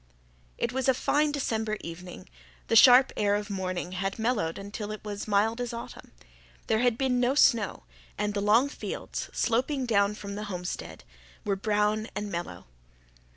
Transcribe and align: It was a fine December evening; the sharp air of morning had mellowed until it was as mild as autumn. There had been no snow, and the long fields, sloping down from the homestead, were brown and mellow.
It 0.57 0.73
was 0.73 0.89
a 0.89 0.95
fine 0.95 1.31
December 1.31 1.77
evening; 1.81 2.27
the 2.69 2.75
sharp 2.75 3.13
air 3.15 3.35
of 3.35 3.51
morning 3.51 3.91
had 3.91 4.17
mellowed 4.17 4.57
until 4.57 4.91
it 4.91 5.03
was 5.03 5.21
as 5.21 5.27
mild 5.27 5.61
as 5.61 5.73
autumn. 5.73 6.11
There 6.65 6.79
had 6.79 6.97
been 6.97 7.19
no 7.19 7.35
snow, 7.35 7.83
and 8.17 8.33
the 8.33 8.41
long 8.41 8.67
fields, 8.67 9.29
sloping 9.31 9.85
down 9.85 10.15
from 10.15 10.33
the 10.33 10.45
homestead, 10.45 11.03
were 11.45 11.55
brown 11.55 12.07
and 12.15 12.31
mellow. 12.31 12.65